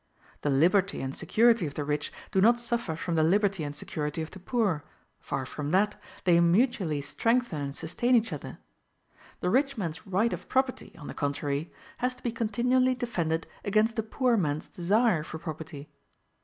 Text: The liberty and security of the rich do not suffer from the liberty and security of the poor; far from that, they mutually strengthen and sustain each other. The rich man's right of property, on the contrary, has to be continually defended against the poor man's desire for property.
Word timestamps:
The 0.41 0.49
liberty 0.49 0.99
and 0.99 1.13
security 1.13 1.67
of 1.67 1.75
the 1.75 1.83
rich 1.83 2.11
do 2.31 2.41
not 2.41 2.59
suffer 2.59 2.95
from 2.95 3.13
the 3.13 3.21
liberty 3.21 3.63
and 3.63 3.75
security 3.75 4.23
of 4.23 4.31
the 4.31 4.39
poor; 4.39 4.83
far 5.19 5.45
from 5.45 5.69
that, 5.69 6.01
they 6.23 6.39
mutually 6.39 7.01
strengthen 7.01 7.61
and 7.61 7.77
sustain 7.77 8.15
each 8.15 8.33
other. 8.33 8.57
The 9.41 9.51
rich 9.51 9.77
man's 9.77 10.07
right 10.07 10.33
of 10.33 10.49
property, 10.49 10.91
on 10.97 11.05
the 11.05 11.13
contrary, 11.13 11.71
has 11.97 12.15
to 12.15 12.23
be 12.23 12.31
continually 12.31 12.95
defended 12.95 13.45
against 13.63 13.95
the 13.95 14.01
poor 14.01 14.35
man's 14.37 14.67
desire 14.69 15.23
for 15.23 15.37
property. 15.37 15.87